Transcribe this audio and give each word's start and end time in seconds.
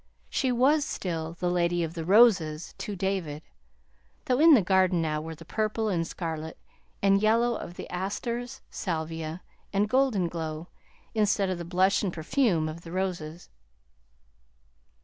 She 0.31 0.51
was 0.51 0.83
still 0.83 1.33
the 1.39 1.51
Lady 1.51 1.83
of 1.83 1.93
the 1.93 2.03
ROSES 2.03 2.73
to 2.79 2.95
David, 2.95 3.43
though 4.25 4.39
in 4.39 4.55
the 4.55 4.61
garden 4.63 4.99
now 4.99 5.21
were 5.21 5.35
the 5.35 5.45
purple 5.45 5.89
and 5.89 6.07
scarlet 6.07 6.57
and 7.03 7.21
yellow 7.21 7.53
of 7.53 7.75
the 7.75 7.87
asters, 7.91 8.61
salvia, 8.71 9.43
and 9.71 9.87
golden 9.87 10.27
glow, 10.27 10.69
instead 11.13 11.51
of 11.51 11.59
the 11.59 11.65
blush 11.65 12.01
and 12.01 12.11
perfume 12.11 12.67
of 12.67 12.81
the 12.81 12.91
roses. 12.91 13.47